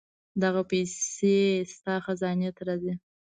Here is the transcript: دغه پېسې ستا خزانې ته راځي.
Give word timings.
دغه 0.43 0.61
پېسې 0.69 1.37
ستا 1.73 1.95
خزانې 2.05 2.49
ته 2.55 2.61
راځي. 2.67 2.93